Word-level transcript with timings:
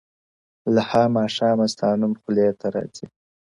له 0.73 0.81
ها 0.89 1.03
ماښامه 1.15 1.65
ستا 1.73 1.89
نوم 2.01 2.13
خولې 2.21 2.47
ته 2.59 2.67
راځــــــــي~ 2.75 3.05